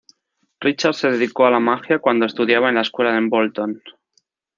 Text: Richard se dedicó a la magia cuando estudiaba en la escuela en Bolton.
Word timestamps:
Richard 0.61 0.95
se 0.95 1.11
dedicó 1.11 1.45
a 1.45 1.51
la 1.51 1.59
magia 1.59 1.99
cuando 1.99 2.25
estudiaba 2.25 2.69
en 2.69 2.73
la 2.73 2.81
escuela 2.81 3.15
en 3.15 3.29
Bolton. 3.29 3.83